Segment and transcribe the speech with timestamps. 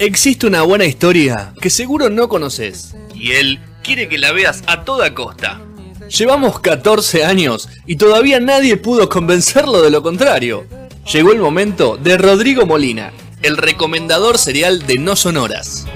[0.00, 4.82] Existe una buena historia que seguro no conoces y él quiere que la veas a
[4.82, 5.60] toda costa.
[6.08, 10.64] Llevamos 14 años y todavía nadie pudo convencerlo de lo contrario.
[11.12, 13.12] Llegó el momento de Rodrigo Molina,
[13.42, 15.86] el recomendador serial de No Sonoras.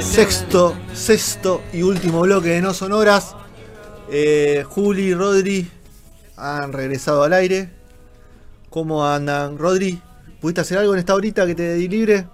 [0.00, 3.34] Sexto, sexto y último bloque de No Sonoras.
[4.08, 5.68] Eh, Juli Rodri
[6.36, 7.70] han regresado al aire.
[8.70, 9.58] ¿Cómo andan?
[9.58, 10.00] Rodri,
[10.40, 12.26] ¿pudiste hacer algo en esta horita que te di libre?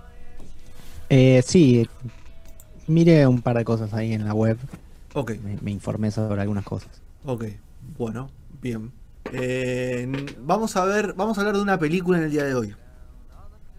[1.08, 1.88] Eh, sí,
[2.86, 4.56] mire un par de cosas ahí en la web.
[5.14, 5.32] Ok.
[5.62, 6.88] Me, informé sobre algunas cosas.
[7.24, 7.44] Ok,
[7.98, 8.30] bueno,
[8.62, 8.92] bien.
[9.32, 10.08] Eh,
[10.40, 12.74] vamos a ver, vamos a hablar de una película en el día de hoy.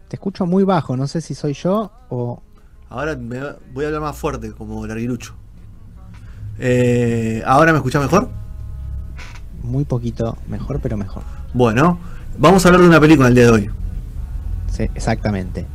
[0.08, 2.44] Te escucho muy bajo, no sé si soy yo o
[2.92, 3.40] Ahora me
[3.74, 5.34] voy a hablar más fuerte, como larguirucho.
[6.60, 8.30] Eh, ¿Ahora me escuchás mejor?
[9.64, 11.24] Muy poquito mejor, pero mejor.
[11.54, 12.00] Bueno,
[12.38, 13.70] vamos a hablar de una película el día de hoy.
[14.72, 15.66] Sí, exactamente.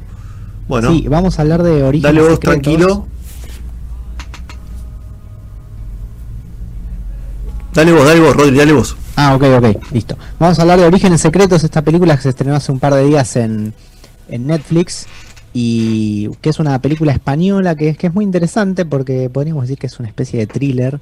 [0.69, 2.03] Bueno, sí, vamos a hablar de origen.
[2.03, 3.07] Dale vos tranquilo.
[7.73, 8.97] Dale vos, dale vos, Rodri, dale vos.
[9.17, 10.17] Ah, ok, ok, listo.
[10.39, 13.05] Vamos a hablar de Orígenes Secretos, esta película que se estrenó hace un par de
[13.05, 13.75] días en,
[14.29, 15.07] en Netflix
[15.53, 19.79] y que es una película española que es, que es muy interesante porque podríamos decir
[19.79, 21.01] que es una especie de thriller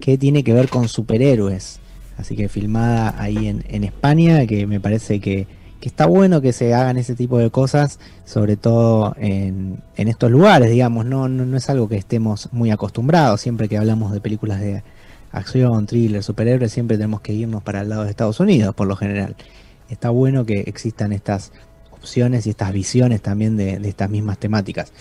[0.00, 1.78] que tiene que ver con superhéroes.
[2.16, 5.46] Así que filmada ahí en, España, que me parece que,
[5.80, 11.04] está bueno que se hagan ese tipo de cosas, sobre todo en, estos lugares, digamos,
[11.04, 14.82] no, no, es algo que estemos muy acostumbrados, siempre que hablamos de películas de
[15.32, 18.96] acción, thriller, superhéroes, siempre tenemos que irnos para el lado de Estados Unidos, por lo
[18.96, 19.34] general.
[19.88, 21.52] Está bueno que existan estas
[22.14, 24.92] y estas visiones también de, estas mismas temáticas.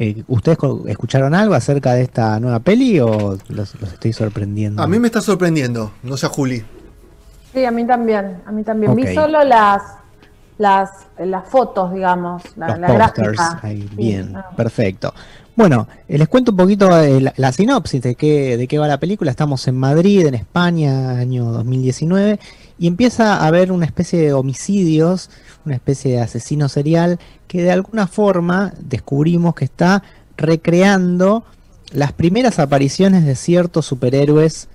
[0.00, 4.80] Eh, ¿Ustedes escucharon algo acerca de esta nueva peli o los, estoy sorprendiendo?
[4.80, 6.62] A mí me está sorprendiendo, no sé a Juli.
[7.52, 8.94] Sí, a mí también, a mí también.
[8.94, 9.82] Vi solo las,
[10.56, 14.50] las, las fotos, digamos, la, los bien, ah.
[14.56, 15.12] perfecto.
[15.56, 19.00] Bueno, eh, les cuento un poquito la, la, sinopsis de qué, de qué va la
[19.00, 19.32] película.
[19.32, 22.38] Estamos en Madrid, en España, año 2019,
[22.78, 25.30] y empieza a haber una especie de homicidios,
[25.64, 30.02] una especie de asesino serial que de alguna forma descubrimos que está
[30.36, 31.44] recreando
[31.92, 34.68] las primeras apariciones de ciertos superhéroes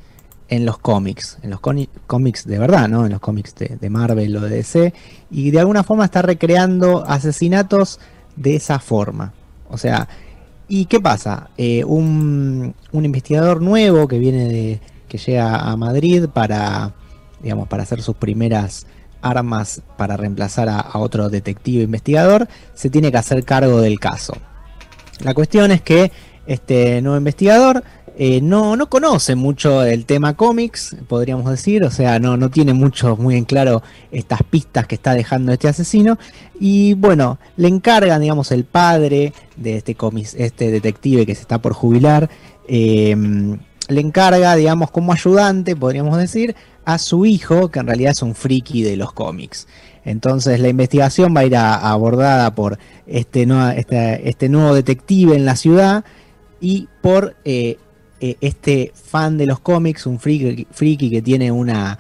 [0.50, 3.06] en los cómics, en los cómics de verdad, ¿no?
[3.06, 4.94] En los cómics de, Marvel o de DC,
[5.32, 8.00] y de alguna forma está recreando asesinatos
[8.36, 9.34] de esa forma.
[9.70, 10.08] O sea,
[10.68, 11.50] ¿y qué pasa?
[11.58, 14.80] Eh, un, un, investigador nuevo que viene de.
[15.08, 16.94] que llega a Madrid para
[17.44, 18.88] digamos, para hacer sus primeras
[19.22, 24.34] armas para reemplazar a, otro detective investigador, se tiene que hacer cargo del caso.
[25.22, 26.12] La cuestión es que
[26.46, 27.84] este nuevo investigador
[28.16, 32.74] eh, no, no, conoce mucho el tema cómics, podríamos decir, o sea, no, no tiene
[32.74, 36.20] mucho muy en claro estas pistas que está dejando este asesino.
[36.60, 41.60] Y bueno, le encargan, digamos, el padre de este, cómics, este detective que se está
[41.60, 42.30] por jubilar,
[42.68, 43.16] eh,
[43.94, 46.56] le encarga, digamos, como ayudante, podríamos decir,
[46.86, 49.68] a su hijo, que en realidad es un friki de los cómics.
[50.06, 52.78] Entonces la investigación va a ir abordada por
[53.08, 53.48] este,
[54.24, 56.04] este, nuevo detective en la ciudad
[56.60, 57.78] y por eh,
[58.20, 61.98] eh, este fan de los cómics, un friki, que tiene una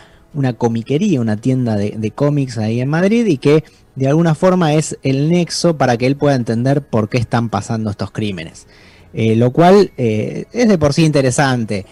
[0.57, 3.63] comiquería, una tienda de, cómics ahí en Madrid y que
[3.95, 7.89] de alguna forma es el nexo para que él pueda entender por qué están pasando
[7.89, 8.67] estos crímenes.
[9.13, 11.85] Eh, lo cual es de por sí interesante,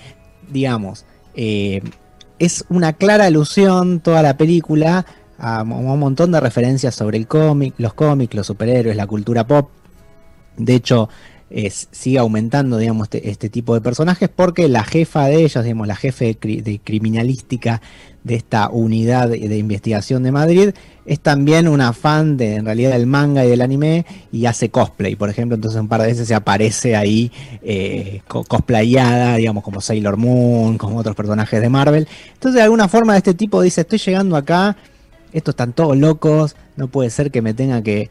[0.49, 1.05] digamos
[2.41, 5.05] es una clara alusión toda la película
[5.37, 9.69] a, un montón de referencias sobre el cómic, los cómics, los superhéroes, la cultura pop.
[10.57, 11.07] De hecho,
[11.91, 15.95] sigue aumentando, digamos, este, este, tipo de personajes porque la jefa de ellos, digamos, la
[15.95, 17.81] jefe de, criminalística
[18.23, 20.69] de esta unidad de, investigación de Madrid,
[21.05, 25.15] es también una fan de, en realidad, del manga y del anime y hace cosplay,
[25.15, 27.31] por ejemplo, entonces un par de veces se aparece ahí
[27.63, 32.07] eh, cosplayada, digamos, como Sailor Moon, como otros personajes de Marvel.
[32.33, 34.77] Entonces, de alguna forma, este tipo dice, estoy llegando acá,
[35.33, 38.09] estos están todos locos, no puede ser que me tenga que...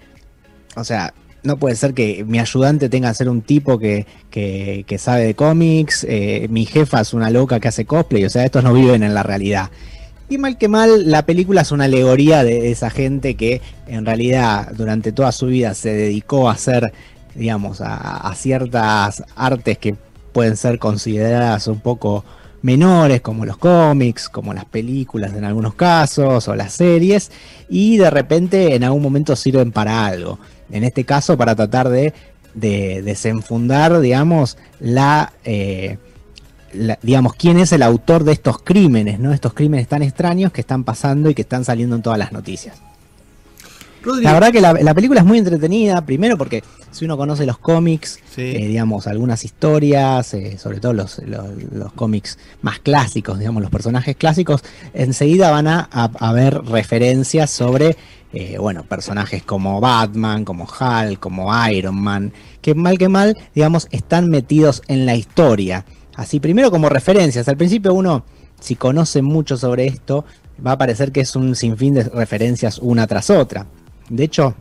[0.76, 4.99] O sea, no puede ser que mi ayudante tenga que ser un tipo que, que,
[4.99, 8.63] sabe de cómics, eh, mi jefa es una loca que hace cosplay, o sea, estos
[8.63, 9.71] no viven en la realidad.
[10.29, 14.71] Y mal que mal, la película es una alegoría de esa gente que en realidad
[14.77, 16.93] durante toda su vida se dedicó a hacer,
[17.35, 19.97] digamos, a, ciertas artes que
[20.33, 22.25] pueden ser consideradas un poco
[22.63, 27.33] menores, como los cómics, como las películas en algunos casos, o las series,
[27.69, 30.39] y de repente en algún momento sirven para algo
[30.72, 32.12] en este caso para tratar de,
[32.55, 35.99] desenfundar, digamos, la, eh,
[37.02, 39.32] digamos, quién es el autor de estos crímenes, ¿no?
[39.32, 42.81] Estos crímenes tan extraños que están pasando y que están saliendo en todas las noticias.
[44.02, 48.19] La verdad que la, película es muy entretenida, primero porque si uno conoce los cómics,
[48.37, 51.20] eh, digamos, algunas historias, eh, sobre todo los,
[51.94, 54.62] cómics más clásicos, digamos, los personajes clásicos,
[54.94, 57.97] enseguida van a, ver referencias sobre,
[58.32, 62.32] eh, bueno, personajes como Batman, como Hulk, como Iron Man,
[62.62, 65.85] que mal que mal, digamos, están metidos en la historia.
[66.17, 67.49] Así, primero como referencias.
[67.49, 68.25] Al principio uno,
[68.61, 70.25] si conoce mucho sobre esto,
[70.64, 73.67] va a parecer que es un sinfín de referencias una tras otra.
[74.11, 74.55] De hecho,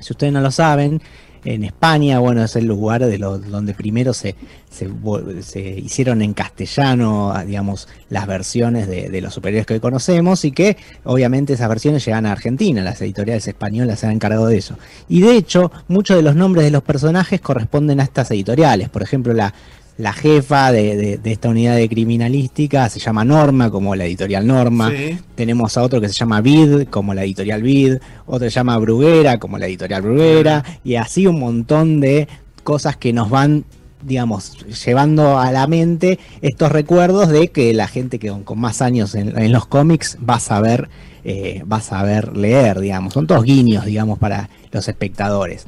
[0.00, 1.00] si ustedes no lo saben,
[1.44, 4.34] en España, bueno, es el lugar de donde primero se,
[4.70, 10.76] se, hicieron en castellano, digamos, las versiones de, los superiores que hoy conocemos y que
[11.04, 14.76] obviamente esas versiones llegan a Argentina, las editoriales españolas se han encargado de eso.
[15.08, 18.90] Y de hecho, muchos de los nombres de los personajes corresponden a estas editoriales.
[18.90, 19.54] Por ejemplo, la,
[19.98, 24.90] la jefa de, esta unidad de criminalística se llama Norma, como la editorial Norma.
[25.34, 27.98] Tenemos a otro que se llama Vid, como la editorial Vid.
[28.26, 30.64] Otro se llama Bruguera, como la editorial Bruguera.
[30.84, 32.28] Y así un montón de
[32.62, 33.64] cosas que nos van
[34.02, 39.14] digamos, llevando a la mente estos recuerdos de que la gente que con, más años
[39.14, 40.88] en, los cómics va a saber,
[41.24, 43.12] eh, va a saber leer, digamos.
[43.12, 45.66] Son todos guiños, digamos, para los espectadores.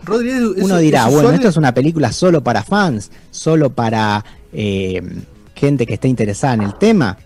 [0.56, 5.02] Uno dirá, bueno, esto es una película solo para fans, solo para eh,
[5.54, 7.18] gente que esté interesada en el tema.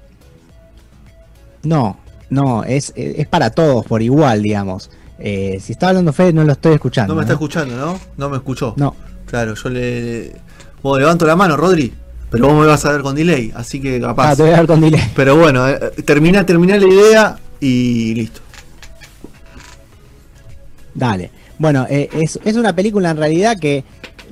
[1.62, 1.98] No,
[2.30, 4.90] no, es, es para todos por igual, digamos.
[5.18, 7.14] Eh, si está hablando Fede, no lo estoy escuchando.
[7.14, 7.98] No me está escuchando, ¿no?
[8.16, 8.74] No me escuchó.
[8.76, 8.94] No.
[9.26, 10.36] Claro, yo le.
[10.82, 11.92] Bueno, levanto la mano, Rodri.
[12.30, 14.30] Pero vos me vas a ver con delay, así que capaz.
[14.30, 15.00] Ah, te voy a ver con delay.
[15.14, 18.40] Pero bueno, eh, termina, termina la idea y listo.
[20.94, 21.30] Dale.
[21.58, 23.84] Bueno, eh, es, una película en realidad que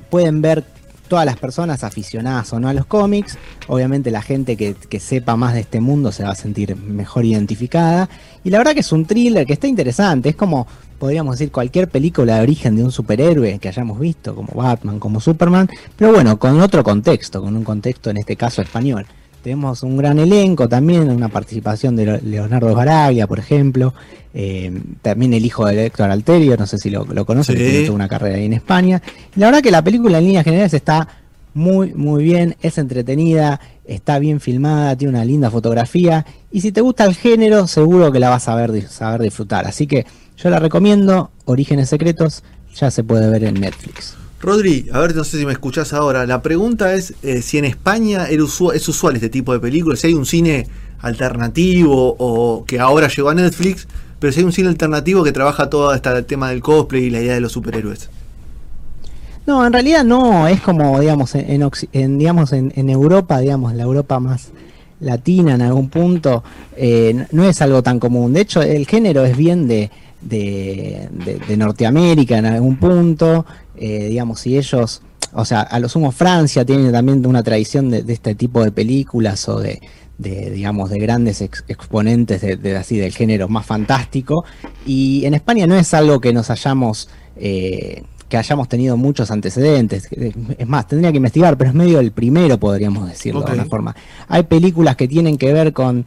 [0.09, 0.63] pueden ver
[1.07, 3.37] todas las personas aficionadas o no a los cómics.
[3.67, 8.09] Obviamente la gente que, sepa más de este mundo se va a sentir mejor identificada.
[8.43, 10.29] Y la verdad que es un thriller que está interesante.
[10.29, 10.67] Es como,
[10.99, 15.19] podríamos decir, cualquier película de origen de un superhéroe que hayamos visto, como Batman, como
[15.19, 19.05] Superman, pero bueno, con otro contexto, con un contexto en este caso español.
[19.45, 23.93] Tenemos un gran elenco también, una participación de Leonardo Baraglia, por ejemplo.
[24.33, 24.71] Eh,
[25.03, 28.37] también el hijo de Héctor Alterio, no sé si lo, lo conocen, tiene una carrera
[28.37, 29.03] ahí en España.
[29.35, 31.07] la verdad que la película en líneas generales está
[31.53, 36.25] muy, muy bien, es entretenida, está bien filmada, tiene una linda fotografía.
[36.51, 39.67] Y si te gusta el género, seguro que la vas a ver, saber disfrutar.
[39.67, 40.07] Así que
[40.37, 42.43] yo la recomiendo, Orígenes Secretos,
[42.73, 44.15] ya se puede ver en Netflix.
[44.41, 46.25] Rodri, a ver, no sé si me escuchás ahora.
[46.25, 50.13] La pregunta es eh, si en España es usual este tipo de películas, si hay
[50.13, 50.67] un cine
[50.99, 53.87] alternativo o que ahora llegó a Netflix,
[54.19, 57.21] pero si hay un cine alternativo que trabaja todo este tema del cosplay y la
[57.21, 58.09] idea de los superhéroes.
[59.45, 64.49] No, en realidad no, es como, digamos, en, digamos, en, Europa, digamos, la Europa más
[64.99, 66.43] latina en algún punto,
[66.75, 68.33] eh, no es algo tan común.
[68.33, 69.91] De hecho, el género es bien de,
[70.25, 71.07] de,
[71.47, 73.45] de Norteamérica en algún punto,
[73.77, 75.01] eh, digamos, si ellos,
[75.33, 79.47] o sea, a lo sumo Francia tiene también una tradición de, este tipo de películas
[79.49, 79.81] o de,
[80.17, 84.45] digamos, de grandes exponentes de, así del género más fantástico.
[84.85, 90.07] Y en España no es algo que nos hayamos, eh, que hayamos tenido muchos antecedentes.
[90.57, 93.95] Es más, tendría que investigar, pero es medio el primero, podríamos decirlo de alguna forma.
[94.29, 96.05] Hay películas que tienen que ver con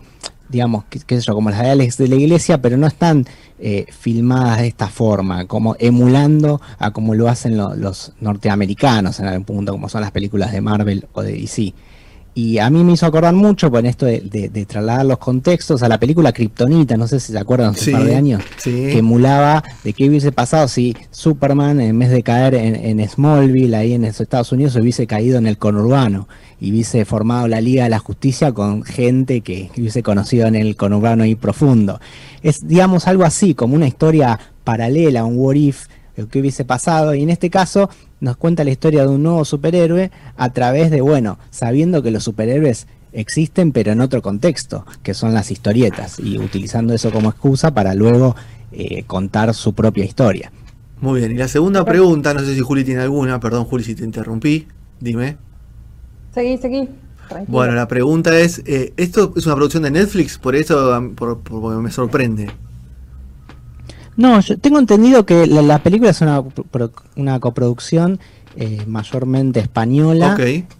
[0.48, 3.26] digamos, qué, sé yo, como las de Alex de la Iglesia, pero no están
[3.58, 9.44] eh, filmadas de esta forma, como emulando a como lo hacen los norteamericanos en algún
[9.44, 11.74] punto, como son las películas de Marvel o de DC.
[12.34, 15.98] Y a mí me hizo acordar mucho con esto de, trasladar los contextos a la
[15.98, 19.92] película Kryptonita, no sé si se acuerdan hace un par de años, que emulaba de
[19.92, 24.76] qué hubiese pasado si Superman, en vez de caer en, Smallville, ahí en Estados Unidos,
[24.76, 26.28] hubiese caído en el conurbano
[26.60, 30.76] y hubiese formado la Liga de la Justicia con gente que hubiese conocido en el
[30.76, 32.00] conurbano ahí profundo.
[32.42, 35.86] Es, digamos, algo así, como una historia paralela, un what if,
[36.18, 37.88] lo que hubiese pasado, y en este caso
[38.20, 42.24] nos cuenta la historia de un nuevo superhéroe a través de, bueno, sabiendo que los
[42.24, 47.72] superhéroes existen pero en otro contexto, que son las historietas, y utilizando eso como excusa
[47.72, 48.34] para luego
[48.72, 50.50] eh, contar su propia historia.
[51.00, 53.94] Muy bien, y la segunda pregunta, no sé si Juli tiene alguna, perdón Juli si
[53.94, 54.66] te interrumpí,
[54.98, 55.36] dime.
[56.34, 56.88] Seguí, seguí.
[57.46, 60.38] Bueno, la pregunta es, eh, ¿esto es una producción de Netflix?
[60.38, 61.38] Por eso por,
[61.80, 62.50] me sorprende.
[64.18, 66.42] No, yo tengo entendido que la, película es una,
[67.14, 68.18] una coproducción
[68.56, 70.36] eh, mayormente española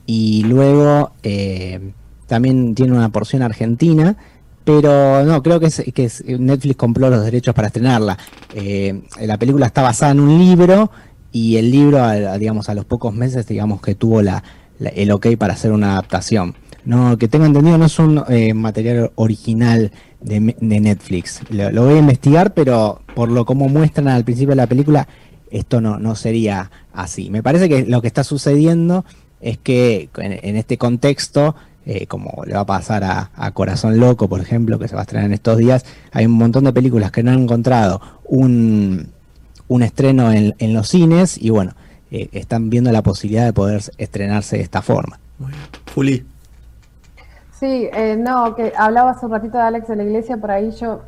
[0.07, 1.93] y luego eh,
[2.27, 4.17] también tiene una porción argentina,
[4.65, 8.19] pero no, creo que, es, que Netflix compró los derechos para estrenarla.
[8.55, 10.91] Eh, la película está basada en un libro
[11.31, 12.01] y el libro,
[12.41, 14.43] digamos, a los pocos meses, digamos que tuvo la,
[14.81, 16.57] el ok para hacer una adaptación.
[16.85, 21.41] No, que tengo entendido, no es un eh, material original de, Netflix.
[21.51, 25.09] Lo, voy a investigar, pero por lo como muestran al principio de la película,
[25.51, 27.31] esto no, no sería así.
[27.31, 29.05] Me parece que lo que está sucediendo
[29.41, 31.55] es que en, este contexto,
[31.87, 35.05] eh, como le va a pasar a, Corazón Loco, por ejemplo, que se va a
[35.05, 39.09] estrenar en estos días, hay un montón de películas que no han encontrado un,
[39.69, 41.75] un estreno en, los cines y bueno,
[42.11, 45.19] eh, están viendo la posibilidad de poder estrenarse de esta forma.
[45.95, 46.25] Juli.
[47.59, 50.71] Sí, eh, no, que hablaba hace un ratito de Alex de la Iglesia, por ahí
[50.71, 51.01] yo,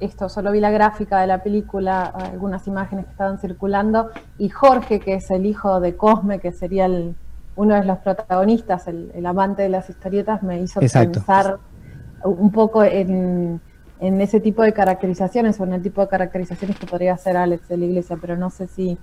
[0.00, 4.98] esto, solo vi la gráfica de la película, algunas imágenes que estaban circulando, y Jorge,
[4.98, 7.14] que es el hijo de Cosme, que sería el,
[7.54, 11.58] uno de los protagonistas, el, amante de las historietas, me hizo pensar
[12.24, 13.60] un poco en,
[14.00, 17.76] ese tipo de caracterizaciones o en el tipo de caracterizaciones que podría hacer Alex de
[17.76, 18.98] la Iglesia, pero no sé si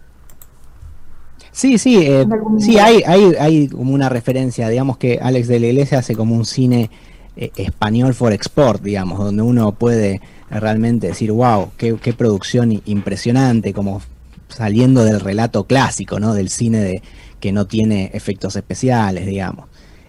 [1.52, 2.26] Sí, sí, eh,
[2.60, 6.36] sí, hay, hay, hay como una referencia, digamos que Alex de la Iglesia hace como
[6.36, 6.90] un cine
[7.36, 13.74] eh, español for export, digamos, donde uno puede realmente decir, wow, qué, qué producción impresionante,
[13.74, 14.02] como
[14.48, 16.34] saliendo del relato clásico, ¿no?
[16.34, 17.02] Del cine de,
[17.40, 19.66] que no tiene efectos especiales, digamos.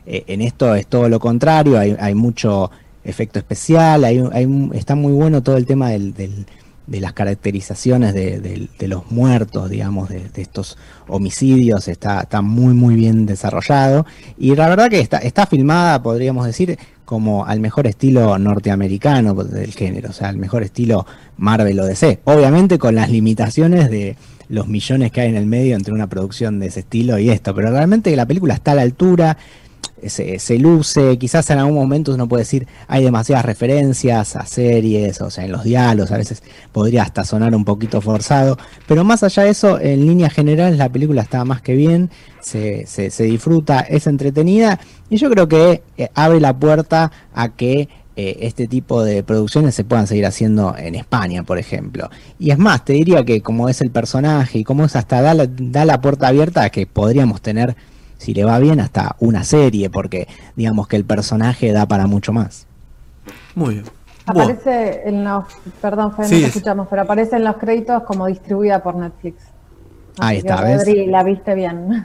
[0.06, 2.70] Eh, en esto es todo lo contrario, hay, hay mucho
[3.02, 6.14] efecto especial, hay, hay, está muy bueno todo el tema del
[6.86, 10.76] de las caracterizaciones de, los muertos, digamos, de, estos
[11.08, 14.06] homicidios, está, está, muy, muy bien desarrollado.
[14.38, 19.72] Y la verdad que está, está filmada, podríamos decir, como al mejor estilo norteamericano del
[19.72, 22.20] género, o sea, al mejor estilo Marvel o DC.
[22.24, 24.16] Obviamente con las limitaciones de
[24.48, 27.54] los millones que hay en el medio entre una producción de ese estilo y esto,
[27.54, 29.38] pero realmente la película está a la altura,
[30.06, 35.30] se, luce, quizás en algún momento uno puede decir hay demasiadas referencias a series, o
[35.30, 39.44] sea, en los diálogos, a veces podría hasta sonar un poquito forzado, pero más allá
[39.44, 42.10] de eso, en línea general la película está más que bien,
[42.40, 47.88] se, se, disfruta, es entretenida y yo creo que eh, abre la puerta a que
[48.16, 52.10] eh, este tipo de producciones se puedan seguir haciendo en España, por ejemplo.
[52.38, 55.34] Y es más, te diría que como es el personaje y como es hasta da
[55.34, 57.74] da la puerta abierta a que podríamos tener
[58.18, 62.32] si le va bien, hasta una serie, porque digamos que el personaje da para mucho
[62.32, 62.66] más.
[63.54, 63.86] Muy bien.
[64.26, 65.44] Aparece en los,
[65.82, 69.53] perdón, Fede, no escuchamos, pero aparece en los créditos como distribuida por Netflix.
[70.18, 70.86] Ahí está, ¿ves?
[71.08, 72.04] la viste bien.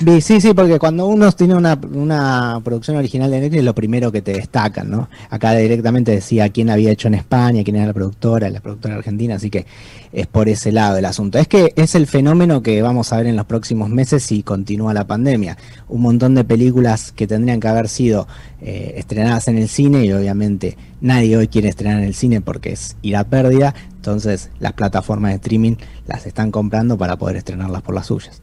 [0.20, 4.22] sí, sí, porque cuando uno tiene una, una, producción original de Netflix lo primero que
[4.22, 5.08] te destacan, ¿no?
[5.28, 9.34] Acá directamente decía quién había hecho en España, quién era la productora, la productora argentina,
[9.34, 9.66] así que
[10.12, 11.38] es por ese lado el asunto.
[11.38, 14.94] Es que es el fenómeno que vamos a ver en los próximos meses si continúa
[14.94, 15.56] la pandemia.
[15.88, 18.26] Un montón de películas que tendrían que haber sido
[18.62, 22.72] eh, estrenadas en el cine y obviamente nadie hoy quiere estrenar en el cine porque
[22.72, 25.76] es ir a pérdida, entonces las plataformas de streaming
[26.06, 28.40] las están comprando para poder estrenarlas por las suyas.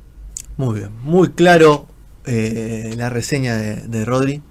[0.55, 1.87] Muy bien, muy claro
[2.25, 4.43] eh, la reseña de, de Rodri.